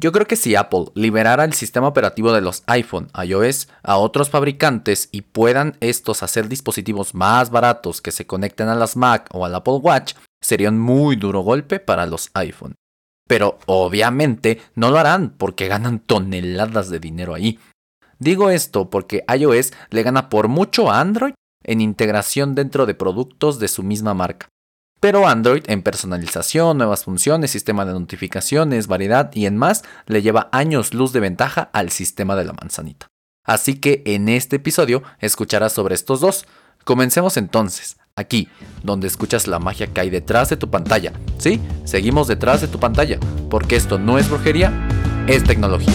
[0.00, 4.30] Yo creo que si Apple liberara el sistema operativo de los iPhone iOS a otros
[4.30, 9.44] fabricantes y puedan estos hacer dispositivos más baratos que se conecten a las Mac o
[9.44, 12.76] al Apple Watch, sería un muy duro golpe para los iPhone.
[13.26, 17.58] Pero obviamente no lo harán porque ganan toneladas de dinero ahí.
[18.20, 21.34] Digo esto porque iOS le gana por mucho a Android
[21.64, 24.48] en integración dentro de productos de su misma marca.
[25.00, 30.48] Pero Android en personalización, nuevas funciones, sistema de notificaciones, variedad y en más le lleva
[30.50, 33.06] años luz de ventaja al sistema de la manzanita.
[33.44, 36.46] Así que en este episodio escucharás sobre estos dos.
[36.84, 38.48] Comencemos entonces, aquí,
[38.82, 41.12] donde escuchas la magia que hay detrás de tu pantalla.
[41.38, 44.72] Sí, seguimos detrás de tu pantalla, porque esto no es brujería,
[45.28, 45.94] es tecnología.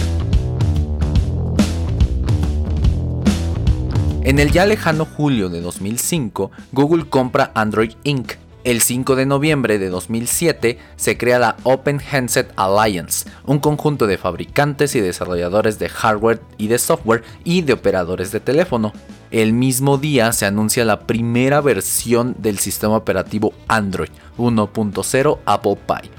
[4.23, 9.77] En el ya lejano julio de 2005, Google compra Android Inc., el 5 de noviembre
[9.77, 15.89] de 2007 se crea la Open Handset Alliance, un conjunto de fabricantes y desarrolladores de
[15.89, 18.93] hardware y de software y de operadores de teléfono.
[19.31, 26.11] El mismo día se anuncia la primera versión del sistema operativo Android 1.0 Apple Pie,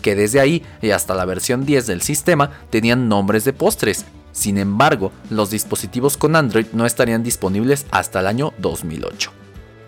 [0.00, 4.06] que desde ahí y hasta la versión 10 del sistema tenían nombres de postres.
[4.32, 9.39] Sin embargo, los dispositivos con Android no estarían disponibles hasta el año 2008.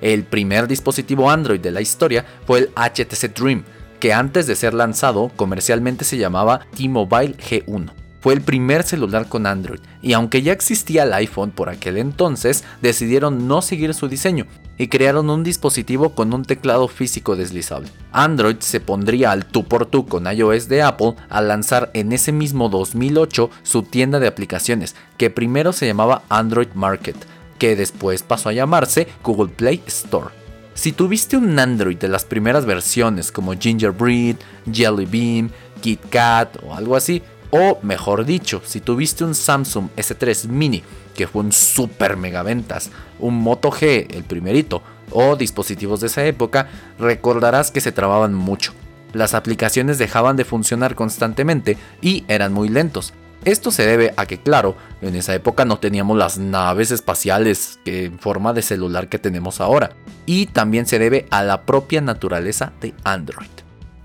[0.03, 3.65] El primer dispositivo Android de la historia fue el HTC Dream,
[4.01, 7.93] que antes de ser lanzado comercialmente se llamaba T-Mobile G1.
[8.21, 12.65] Fue el primer celular con Android, y aunque ya existía el iPhone por aquel entonces,
[12.81, 17.89] decidieron no seguir su diseño y crearon un dispositivo con un teclado físico deslizable.
[18.11, 22.33] Android se pondría al tú por tú con iOS de Apple al lanzar en ese
[22.33, 27.17] mismo 2008 su tienda de aplicaciones, que primero se llamaba Android Market,
[27.63, 30.31] que después pasó a llamarse Google Play Store.
[30.75, 34.35] Si tuviste un Android de las primeras versiones como Gingerbread,
[34.69, 40.83] Jelly Bean, KitKat o algo así, o mejor dicho, si tuviste un Samsung S3 Mini,
[41.15, 42.91] que fue un super mega ventas,
[43.21, 46.69] un Moto G, el primerito, o dispositivos de esa época,
[46.99, 48.73] recordarás que se trababan mucho.
[49.13, 53.15] Las aplicaciones dejaban de funcionar constantemente y eran muy lentos,
[53.45, 58.19] esto se debe a que, claro, en esa época no teníamos las naves espaciales en
[58.19, 59.91] forma de celular que tenemos ahora.
[60.27, 63.49] Y también se debe a la propia naturaleza de Android.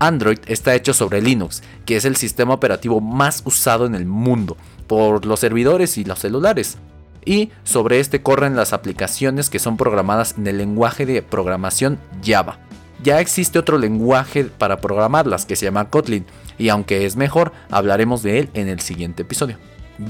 [0.00, 4.56] Android está hecho sobre Linux, que es el sistema operativo más usado en el mundo
[4.86, 6.78] por los servidores y los celulares.
[7.24, 12.58] Y sobre este corren las aplicaciones que son programadas en el lenguaje de programación Java.
[13.02, 16.26] Ya existe otro lenguaje para programarlas que se llama Kotlin,
[16.58, 19.56] y aunque es mejor, hablaremos de él en el siguiente episodio.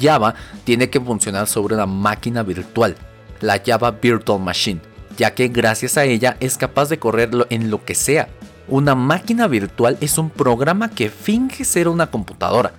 [0.01, 2.97] Java tiene que funcionar sobre una máquina virtual,
[3.41, 4.81] la Java Virtual Machine,
[5.17, 8.29] ya que gracias a ella es capaz de correrlo en lo que sea.
[8.69, 12.73] Una máquina virtual es un programa que finge ser una computadora.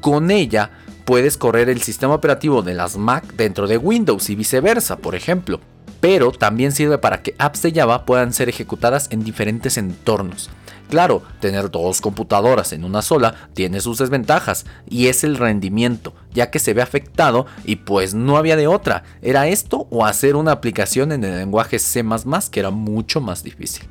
[0.00, 0.70] Con ella
[1.04, 5.60] puedes correr el sistema operativo de las Mac dentro de Windows y viceversa, por ejemplo.
[6.00, 10.50] Pero también sirve para que apps de Java puedan ser ejecutadas en diferentes entornos.
[10.90, 16.50] Claro, tener dos computadoras en una sola tiene sus desventajas y es el rendimiento, ya
[16.50, 20.50] que se ve afectado y pues no había de otra, era esto o hacer una
[20.50, 22.02] aplicación en el lenguaje C⁇
[22.50, 23.88] que era mucho más difícil.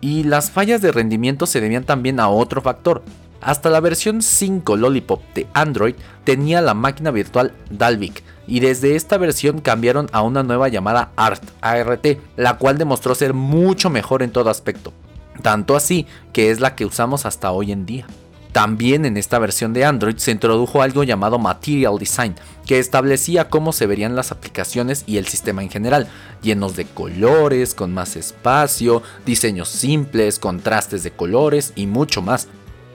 [0.00, 3.02] Y las fallas de rendimiento se debían también a otro factor.
[3.42, 9.18] Hasta la versión 5 Lollipop de Android tenía la máquina virtual Dalvik y desde esta
[9.18, 12.06] versión cambiaron a una nueva llamada ART, ART,
[12.38, 14.94] la cual demostró ser mucho mejor en todo aspecto
[15.42, 18.06] tanto así que es la que usamos hasta hoy en día.
[18.52, 22.34] También en esta versión de Android se introdujo algo llamado Material Design,
[22.66, 26.08] que establecía cómo se verían las aplicaciones y el sistema en general,
[26.42, 32.48] llenos de colores, con más espacio, diseños simples, contrastes de colores y mucho más.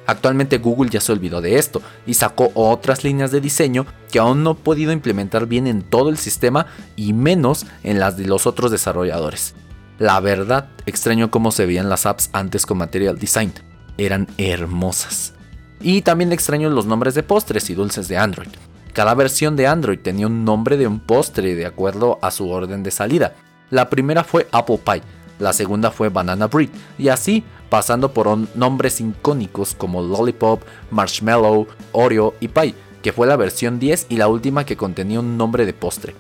[0.08, 4.44] Actualmente Google ya se olvidó de esto y sacó otras líneas de diseño que aún
[4.44, 6.68] no ha podido implementar bien en todo el sistema
[6.98, 9.56] y menos en las de los otros desarrolladores.
[9.98, 13.54] La verdad, extraño cómo se veían las apps antes con Material Design.
[13.98, 15.34] Eran hermosas.
[15.80, 18.50] Y también extraño los nombres de postres y dulces de Android.
[18.92, 22.84] Cada versión de Android tenía un nombre de un postre de acuerdo a su orden
[22.84, 23.36] de salida.
[23.70, 25.02] La primera fue Apple Pie,
[25.40, 30.62] la segunda fue Banana Bread, y así pasando por nombres icónicos como Lollipop,
[30.92, 35.38] Marshmallow, Oreo y Pie, que fue la versión 10 y la última que contenía un
[35.38, 36.16] nombre de postre.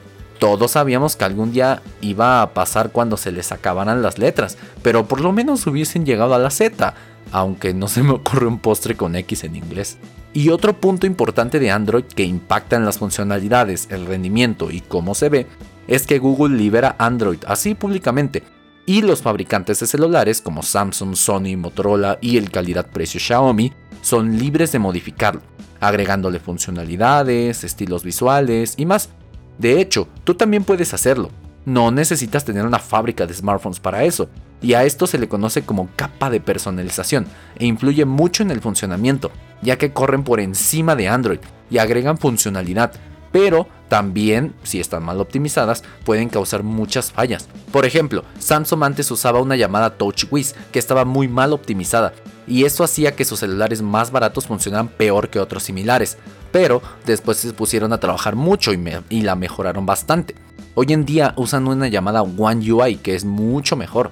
[0.45, 5.07] Todos sabíamos que algún día iba a pasar cuando se les acabaran las letras, pero
[5.07, 6.93] por lo menos hubiesen llegado a la Z,
[7.31, 9.97] aunque no se me ocurre un postre con X en inglés.
[10.33, 15.15] Y otro punto importante de Android que impacta en las funcionalidades, el rendimiento y cómo
[15.15, 15.47] se ve,
[15.87, 18.43] es que Google libera Android así públicamente,
[18.85, 24.71] y los fabricantes de celulares como Samsung, Sony, Motorola y el calidad-precio Xiaomi son libres
[24.71, 25.41] de modificarlo
[25.79, 29.09] agregándole funcionalidades, estilos visuales y más.
[29.57, 31.29] De hecho, tú también puedes hacerlo.
[31.65, 34.29] No necesitas tener una fábrica de smartphones para eso,
[34.61, 37.25] y a esto se le conoce como capa de personalización,
[37.57, 39.31] e influye mucho en el funcionamiento,
[39.61, 42.93] ya que corren por encima de Android y agregan funcionalidad,
[43.31, 47.47] pero también, si están mal optimizadas, pueden causar muchas fallas.
[47.71, 52.13] Por ejemplo, Samsung antes usaba una llamada TouchWiz que estaba muy mal optimizada,
[52.47, 56.17] y eso hacía que sus celulares más baratos funcionaran peor que otros similares,
[56.51, 60.35] pero después se pusieron a trabajar mucho y, y la mejoraron bastante.
[60.73, 64.11] Hoy en día usan una llamada One UI que es mucho mejor.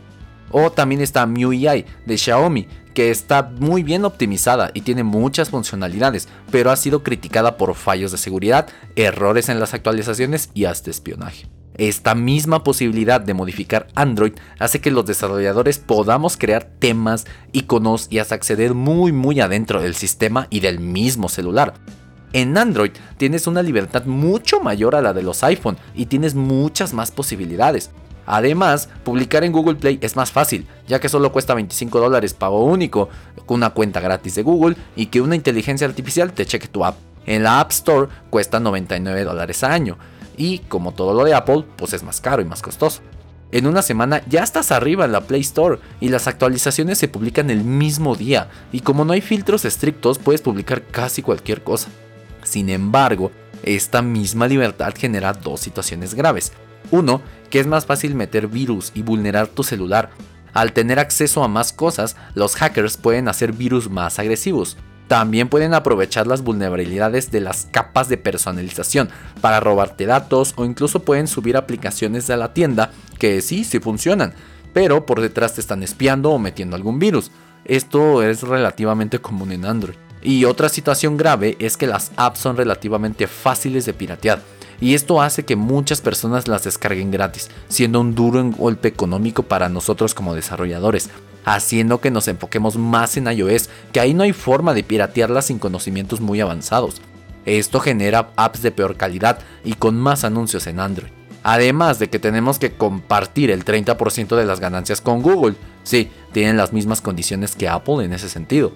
[0.51, 6.27] O también está MIUI de Xiaomi, que está muy bien optimizada y tiene muchas funcionalidades,
[6.51, 11.47] pero ha sido criticada por fallos de seguridad, errores en las actualizaciones y hasta espionaje.
[11.77, 18.19] Esta misma posibilidad de modificar Android hace que los desarrolladores podamos crear temas, iconos y
[18.19, 21.73] hasta acceder muy muy adentro del sistema y del mismo celular.
[22.31, 26.93] En Android tienes una libertad mucho mayor a la de los iPhone y tienes muchas
[26.93, 27.91] más posibilidades.
[28.25, 32.63] Además, publicar en Google Play es más fácil, ya que solo cuesta 25 dólares pago
[32.63, 33.09] único,
[33.47, 36.95] una cuenta gratis de Google y que una inteligencia artificial te cheque tu app.
[37.25, 39.97] En la App Store cuesta 99 dólares año,
[40.37, 43.01] y como todo lo de Apple, pues es más caro y más costoso.
[43.51, 47.51] En una semana ya estás arriba en la Play Store y las actualizaciones se publican
[47.51, 51.89] el mismo día, y como no hay filtros estrictos puedes publicar casi cualquier cosa.
[52.43, 53.31] Sin embargo,
[53.61, 56.51] esta misma libertad genera dos situaciones graves.
[56.91, 60.09] Uno, que es más fácil meter virus y vulnerar tu celular.
[60.53, 64.77] Al tener acceso a más cosas, los hackers pueden hacer virus más agresivos.
[65.13, 69.09] También pueden aprovechar las vulnerabilidades de las capas de personalización
[69.41, 72.89] para robarte datos o incluso pueden subir aplicaciones de la tienda
[73.19, 74.33] que sí, sí funcionan,
[74.73, 77.29] pero por detrás te están espiando o metiendo algún virus.
[77.63, 79.97] Esto es relativamente común en Android.
[80.23, 84.41] Y otra situación grave es que las apps son relativamente fáciles de piratear
[84.81, 89.69] y esto hace que muchas personas las descarguen gratis, siendo un duro golpe económico para
[89.69, 91.11] nosotros como desarrolladores,
[91.45, 95.59] haciendo que nos enfoquemos más en iOS, que ahí no hay forma de piratearlas sin
[95.59, 97.01] conocimientos muy avanzados.
[97.45, 101.11] Esto genera apps de peor calidad y con más anuncios en Android.
[101.43, 105.55] Además de que tenemos que compartir el 30% de las ganancias con Google.
[105.83, 108.73] Sí, tienen las mismas condiciones que Apple en ese sentido.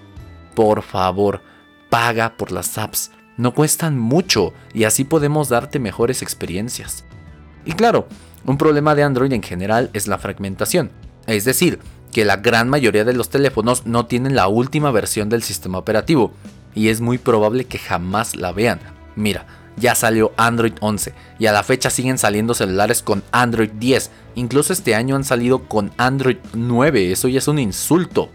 [0.53, 1.41] Por favor,
[1.89, 7.05] paga por las apps no cuestan mucho y así podemos darte mejores experiencias.
[7.65, 8.07] Y claro,
[8.45, 10.91] un problema de Android en general es la fragmentación,
[11.27, 11.79] es decir,
[12.12, 16.33] que la gran mayoría de los teléfonos no tienen la última versión del sistema operativo
[16.74, 18.80] y es muy probable que jamás la vean.
[19.15, 19.45] Mira,
[19.77, 24.74] ya salió Android 11 y a la fecha siguen saliendo celulares con Android 10, incluso
[24.74, 28.30] este año han salido con Android 9, eso ya es un insulto.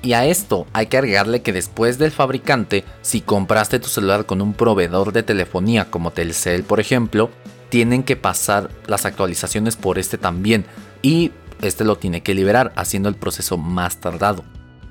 [0.00, 4.40] Y a esto hay que agregarle que después del fabricante, si compraste tu celular con
[4.40, 7.30] un proveedor de telefonía como Telcel por ejemplo,
[7.68, 10.64] tienen que pasar las actualizaciones por este también
[11.02, 11.32] y
[11.62, 14.44] este lo tiene que liberar haciendo el proceso más tardado.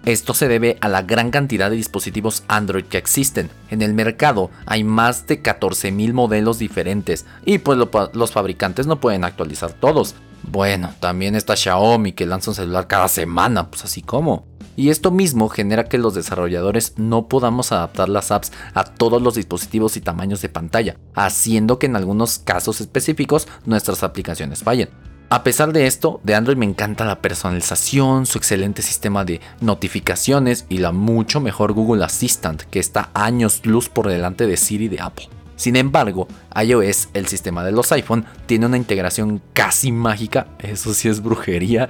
[0.05, 3.49] Esto se debe a la gran cantidad de dispositivos Android que existen.
[3.69, 7.77] En el mercado hay más de 14.000 modelos diferentes y pues
[8.13, 10.15] los fabricantes no pueden actualizar todos.
[10.43, 14.45] Bueno, también está Xiaomi que lanza un celular cada semana, pues así como.
[14.77, 19.35] Y esto mismo genera que los desarrolladores no podamos adaptar las apps a todos los
[19.35, 24.89] dispositivos y tamaños de pantalla, haciendo que en algunos casos específicos nuestras aplicaciones fallen.
[25.29, 30.65] A pesar de esto, de Android me encanta la personalización, su excelente sistema de notificaciones
[30.69, 35.01] y la mucho mejor Google Assistant que está años luz por delante de Siri de
[35.01, 35.27] Apple.
[35.57, 41.09] Sin embargo, iOS, el sistema de los iPhone, tiene una integración casi mágica, eso sí
[41.09, 41.89] es brujería,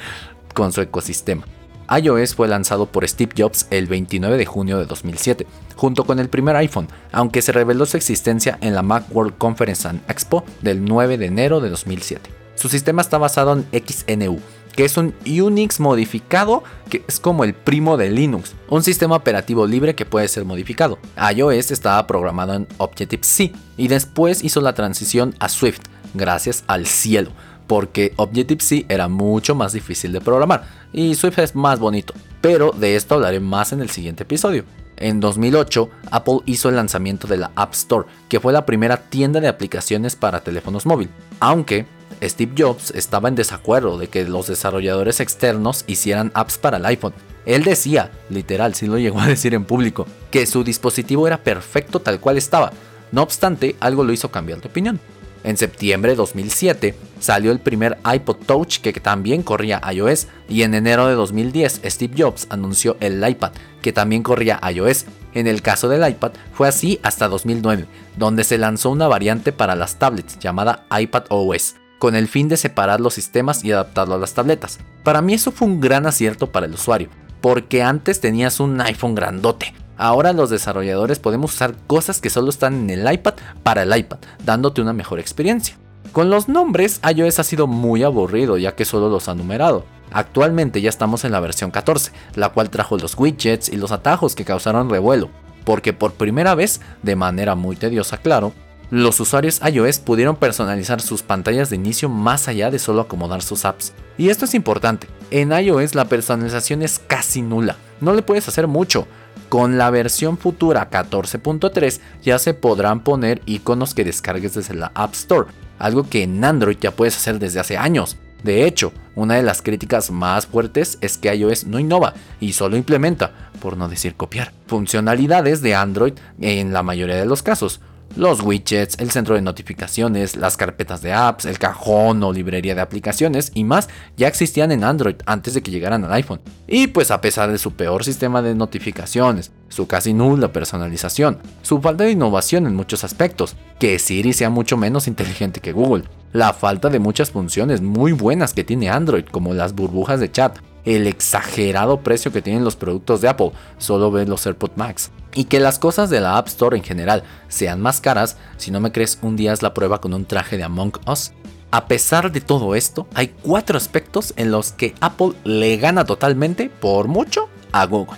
[0.55, 1.45] con su ecosistema
[1.89, 6.29] iOS fue lanzado por Steve Jobs el 29 de junio de 2007, junto con el
[6.29, 11.17] primer iPhone, aunque se reveló su existencia en la Macworld Conference and Expo del 9
[11.17, 12.36] de enero de 2007.
[12.57, 14.39] Su sistema está basado en XNU,
[14.75, 19.67] que es un Unix modificado que es como el primo de Linux, un sistema operativo
[19.67, 20.97] libre que puede ser modificado.
[21.35, 25.81] iOS estaba programado en Objective-C y después hizo la transición a Swift,
[26.15, 27.29] gracias al cielo,
[27.67, 32.95] porque Objective-C era mucho más difícil de programar y Swift es más bonito, pero de
[32.95, 34.63] esto hablaré más en el siguiente episodio.
[34.99, 39.39] En 2008, Apple hizo el lanzamiento de la App Store, que fue la primera tienda
[39.39, 41.85] de aplicaciones para teléfonos móviles, aunque
[42.21, 47.13] Steve Jobs estaba en desacuerdo de que los desarrolladores externos hicieran apps para el iPhone.
[47.45, 52.01] Él decía, literal, si lo llegó a decir en público, que su dispositivo era perfecto
[52.01, 52.73] tal cual estaba.
[53.11, 54.99] No obstante, algo lo hizo cambiar de opinión.
[55.43, 60.73] En septiembre de 2007 salió el primer iPod Touch que también corría iOS y en
[60.73, 65.05] enero de 2010 Steve Jobs anunció el iPad que también corría iOS.
[65.33, 67.85] En el caso del iPad fue así hasta 2009,
[68.17, 72.57] donde se lanzó una variante para las tablets llamada iPad OS, con el fin de
[72.57, 74.79] separar los sistemas y adaptarlo a las tabletas.
[75.03, 77.09] Para mí eso fue un gran acierto para el usuario,
[77.41, 79.73] porque antes tenías un iPhone grandote.
[79.97, 84.19] Ahora los desarrolladores podemos usar cosas que solo están en el iPad para el iPad,
[84.43, 85.77] dándote una mejor experiencia.
[86.11, 89.85] Con los nombres, iOS ha sido muy aburrido ya que solo los ha numerado.
[90.11, 94.35] Actualmente ya estamos en la versión 14, la cual trajo los widgets y los atajos
[94.35, 95.29] que causaron revuelo,
[95.63, 98.53] porque por primera vez, de manera muy tediosa claro,
[98.89, 103.65] los usuarios iOS pudieron personalizar sus pantallas de inicio más allá de solo acomodar sus
[103.65, 103.93] apps.
[104.17, 108.67] Y esto es importante, en iOS la personalización es casi nula, no le puedes hacer
[108.67, 109.07] mucho.
[109.49, 115.13] Con la versión futura 14.3 ya se podrán poner iconos que descargues desde la App
[115.13, 115.47] Store,
[115.79, 118.17] algo que en Android ya puedes hacer desde hace años.
[118.43, 122.77] De hecho, una de las críticas más fuertes es que iOS no innova y solo
[122.77, 127.81] implementa, por no decir copiar, funcionalidades de Android en la mayoría de los casos.
[128.15, 132.81] Los widgets, el centro de notificaciones, las carpetas de apps, el cajón o librería de
[132.81, 136.41] aplicaciones y más ya existían en Android antes de que llegaran al iPhone.
[136.67, 141.79] Y pues a pesar de su peor sistema de notificaciones, su casi nula personalización, su
[141.81, 146.53] falta de innovación en muchos aspectos, que Siri sea mucho menos inteligente que Google, la
[146.53, 151.05] falta de muchas funciones muy buenas que tiene Android como las burbujas de chat, el
[151.05, 155.11] exagerado precio que tienen los productos de Apple, solo ves los AirPods Max.
[155.33, 158.79] Y que las cosas de la App Store en general sean más caras, si no
[158.79, 161.31] me crees un día es la prueba con un traje de Among Us.
[161.69, 166.69] A pesar de todo esto, hay cuatro aspectos en los que Apple le gana totalmente,
[166.69, 168.17] por mucho, a Google.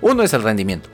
[0.00, 0.88] Uno es el rendimiento.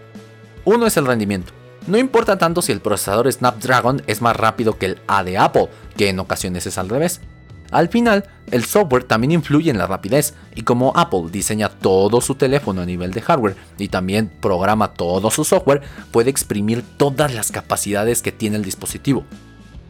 [0.65, 1.53] Uno es el rendimiento.
[1.87, 5.69] No importa tanto si el procesador Snapdragon es más rápido que el A de Apple,
[5.97, 7.21] que en ocasiones es al revés.
[7.75, 12.37] Al final, el software también influye en la rapidez, y como Apple diseña todo su
[12.37, 17.51] teléfono a nivel de hardware y también programa todo su software, puede exprimir todas las
[17.51, 19.25] capacidades que tiene el dispositivo.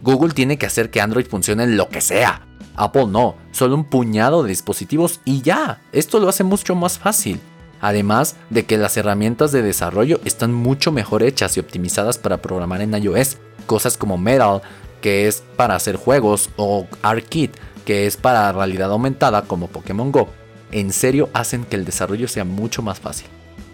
[0.02, 2.46] Google tiene que hacer que Android funcione en lo que sea.
[2.74, 7.38] Apple no, solo un puñado de dispositivos y ya, esto lo hace mucho más fácil.
[7.82, 12.80] Además de que las herramientas de desarrollo están mucho mejor hechas y optimizadas para programar
[12.80, 13.36] en iOS,
[13.66, 14.62] cosas como Metal,
[15.02, 20.28] que es para hacer juegos, o ARKit, que es para realidad aumentada como Pokémon Go,
[20.72, 23.28] en serio hacen que el desarrollo sea mucho más fácil.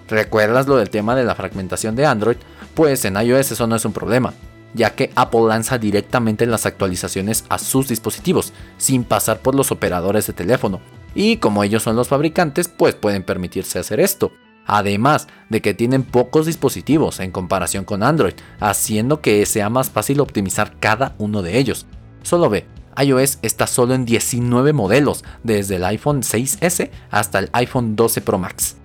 [0.08, 2.36] ¿Recuerdas lo del tema de la fragmentación de Android?
[2.74, 4.34] Pues en iOS eso no es un problema,
[4.74, 10.26] ya que Apple lanza directamente las actualizaciones a sus dispositivos, sin pasar por los operadores
[10.26, 10.80] de teléfono.
[11.14, 14.32] Y como ellos son los fabricantes, pues pueden permitirse hacer esto.
[14.66, 20.20] Además de que tienen pocos dispositivos en comparación con Android, haciendo que sea más fácil
[20.20, 21.86] optimizar cada uno de ellos.
[22.22, 27.96] Solo ve, iOS está solo en 19 modelos, desde el iPhone 6S hasta el iPhone
[27.96, 28.76] 12 Pro Max.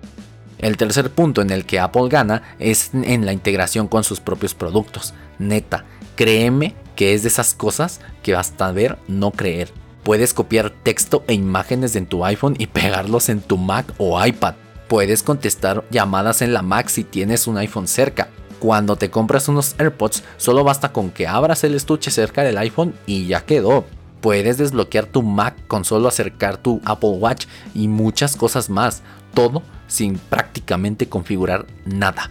[0.58, 4.54] El tercer punto en el que Apple gana es en la integración con sus propios
[4.54, 5.12] productos.
[5.38, 5.84] Neta,
[6.14, 9.70] créeme que es de esas cosas que basta ver, no creer.
[10.02, 14.54] Puedes copiar texto e imágenes en tu iPhone y pegarlos en tu Mac o iPad.
[14.88, 18.28] Puedes contestar llamadas en la Mac si tienes un iPhone cerca.
[18.58, 22.94] Cuando te compras unos AirPods, solo basta con que abras el estuche cerca del iPhone
[23.06, 23.84] y ya quedó.
[24.20, 29.02] Puedes desbloquear tu Mac con solo acercar tu Apple Watch y muchas cosas más.
[29.34, 32.30] Todo sin prácticamente configurar nada.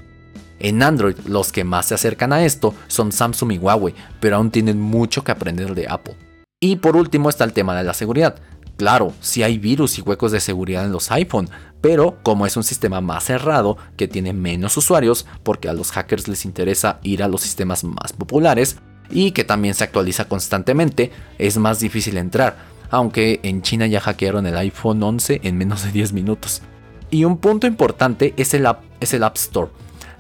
[0.60, 4.52] En Android los que más se acercan a esto son Samsung y Huawei, pero aún
[4.52, 6.16] tienen mucho que aprender de Apple.
[6.60, 8.36] Y por último está el tema de la seguridad.
[8.78, 11.50] Claro, sí hay virus y huecos de seguridad en los iPhone,
[11.86, 16.28] pero como es un sistema más cerrado que tiene menos usuarios, porque a los hackers
[16.28, 18.78] les interesa ir a los sistemas más populares,
[19.12, 22.58] y que también se actualiza constantemente, es más difícil entrar,
[22.90, 26.64] aunque en China ya hackearon el iPhone 11 en menos de 10 minutos.
[27.12, 29.70] Y un punto importante es el, app, es el App Store.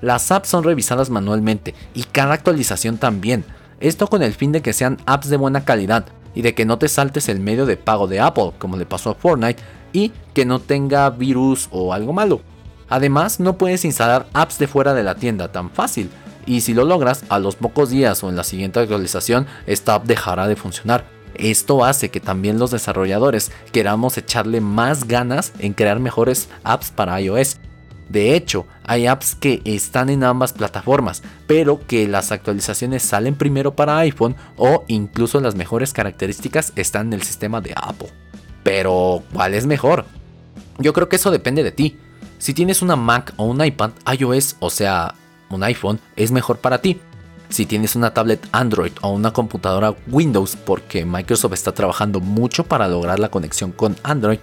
[0.01, 3.43] Las apps son revisadas manualmente y cada actualización también.
[3.79, 6.05] Esto con el fin de que sean apps de buena calidad
[6.35, 9.09] y de que no te saltes el medio de pago de Apple, como le pasó
[9.09, 9.63] a Fortnite,
[9.95, 12.41] y que no tenga virus o algo malo.
[12.89, 16.09] Además, no puedes instalar apps de fuera de la tienda tan fácil,
[16.45, 20.05] y si lo logras, a los pocos días o en la siguiente actualización, esta app
[20.05, 21.05] dejará de funcionar.
[21.33, 27.19] Esto hace que también los desarrolladores queramos echarle más ganas en crear mejores apps para
[27.19, 27.57] iOS.
[28.09, 33.75] De hecho, hay apps que están en ambas plataformas, pero que las actualizaciones salen primero
[33.75, 38.24] para iPhone o incluso las mejores características están en el sistema de Apple.
[38.65, 40.05] Pero, ¿cuál es mejor?
[40.79, 41.99] Yo creo que eso depende de ti.
[42.39, 45.13] Si tienes una Mac o un iPad, iOS, o sea,
[45.51, 46.99] un iPhone, es mejor para ti.
[47.49, 52.87] Si tienes una tablet Android o una computadora Windows, porque Microsoft está trabajando mucho para
[52.87, 54.39] lograr la conexión con Android,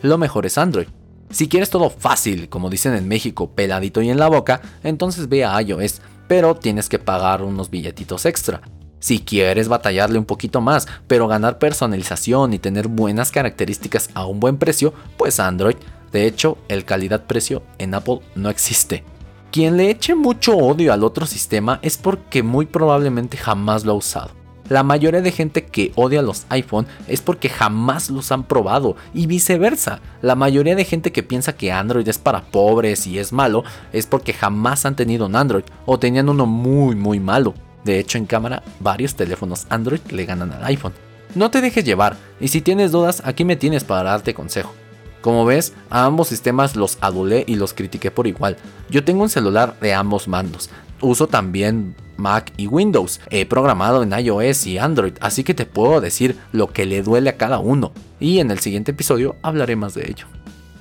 [0.00, 0.88] lo mejor es Android.
[1.28, 5.44] Si quieres todo fácil, como dicen en México, peladito y en la boca, entonces ve
[5.44, 8.62] a iOS, pero tienes que pagar unos billetitos extra.
[8.98, 14.40] Si quieres batallarle un poquito más, pero ganar personalización y tener buenas características a un
[14.40, 15.76] buen precio, pues Android.
[16.12, 19.04] De hecho, el calidad-precio en Apple no existe.
[19.50, 23.96] Quien le eche mucho odio al otro sistema es porque muy probablemente jamás lo ha
[23.96, 24.30] usado.
[24.68, 29.26] La mayoría de gente que odia los iPhone es porque jamás los han probado y
[29.26, 30.00] viceversa.
[30.22, 33.62] La mayoría de gente que piensa que Android es para pobres y es malo
[33.92, 37.54] es porque jamás han tenido un Android o tenían uno muy muy malo.
[37.86, 40.92] De hecho en cámara varios teléfonos Android le ganan al iPhone.
[41.36, 44.74] No te dejes llevar y si tienes dudas aquí me tienes para darte consejo.
[45.20, 48.56] Como ves, a ambos sistemas los adulé y los critiqué por igual.
[48.90, 50.68] Yo tengo un celular de ambos mandos.
[51.00, 53.20] Uso también Mac y Windows.
[53.30, 57.30] He programado en iOS y Android, así que te puedo decir lo que le duele
[57.30, 57.92] a cada uno.
[58.18, 60.26] Y en el siguiente episodio hablaré más de ello.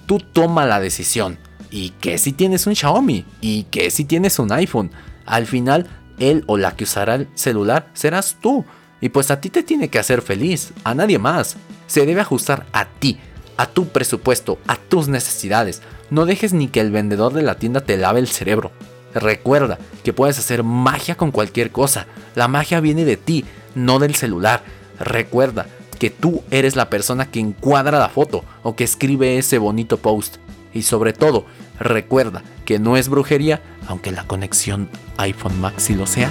[0.07, 1.37] Tú toma la decisión.
[1.69, 3.25] ¿Y qué si tienes un Xiaomi?
[3.41, 4.91] ¿Y qué si tienes un iPhone?
[5.25, 5.87] Al final,
[6.19, 8.65] él o la que usará el celular serás tú.
[9.01, 11.57] Y pues a ti te tiene que hacer feliz, a nadie más.
[11.87, 13.19] Se debe ajustar a ti,
[13.57, 15.81] a tu presupuesto, a tus necesidades.
[16.09, 18.71] No dejes ni que el vendedor de la tienda te lave el cerebro.
[19.13, 22.05] Recuerda que puedes hacer magia con cualquier cosa.
[22.35, 24.63] La magia viene de ti, no del celular.
[24.99, 25.67] Recuerda
[25.99, 30.37] que tú eres la persona que encuadra la foto o que escribe ese bonito post.
[30.73, 31.45] Y sobre todo,
[31.79, 36.29] recuerda que no es brujería, aunque la conexión iPhone Max si lo sea,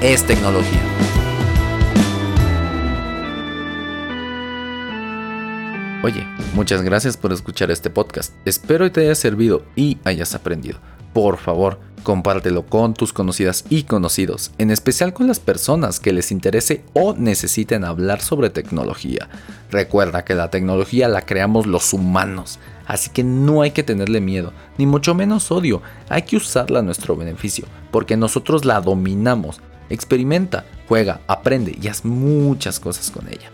[0.00, 0.80] es tecnología.
[6.02, 8.34] Oye, muchas gracias por escuchar este podcast.
[8.46, 10.78] Espero que te haya servido y hayas aprendido.
[11.12, 16.32] Por favor, Compártelo con tus conocidas y conocidos, en especial con las personas que les
[16.32, 19.28] interese o necesiten hablar sobre tecnología.
[19.70, 22.58] Recuerda que la tecnología la creamos los humanos,
[22.90, 26.82] así que no hay que tenerle miedo, ni mucho menos odio, hay que usarla a
[26.82, 29.60] nuestro beneficio, porque nosotros la dominamos.
[29.90, 33.48] Experimenta, juega, aprende y haz muchas cosas con ella.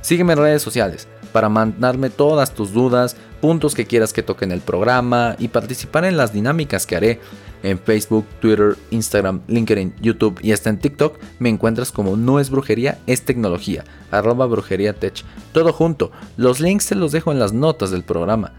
[0.00, 4.50] Sígueme en redes sociales para mandarme todas tus dudas, puntos que quieras que toque en
[4.50, 7.20] el programa y participar en las dinámicas que haré
[7.62, 12.50] en Facebook, Twitter, Instagram, LinkedIn, YouTube y hasta en TikTok me encuentras como No es
[12.50, 15.22] brujería, es tecnología, arroba brujería tech.
[15.52, 18.52] Todo junto, los links te los dejo en las notas del programa.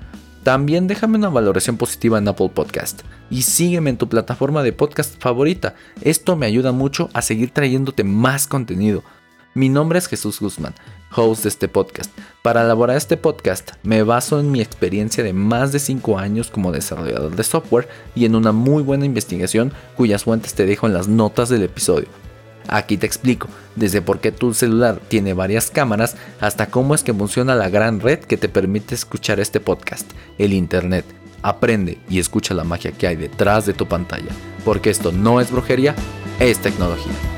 [0.44, 5.22] También déjame una valoración positiva en Apple Podcast y sígueme en tu plataforma de podcast
[5.22, 5.76] favorita.
[6.02, 9.04] Esto me ayuda mucho a seguir trayéndote más contenido.
[9.54, 10.76] Mi nombre es Jesús Guzmán,
[11.16, 12.12] host de este podcast.
[12.42, 16.74] Para elaborar este podcast me baso en mi experiencia de más de 5 años como
[16.74, 21.08] desarrollador de software y en una muy buena investigación cuyas fuentes te dejo en las
[21.08, 22.23] notas del episodio.
[22.68, 27.14] Aquí te explico, desde por qué tu celular tiene varias cámaras hasta cómo es que
[27.14, 31.06] funciona la gran red que te permite escuchar este podcast, el Internet.
[31.42, 34.32] Aprende y escucha la magia que hay detrás de tu pantalla,
[34.64, 35.94] porque esto no es brujería,
[36.40, 37.33] es tecnología.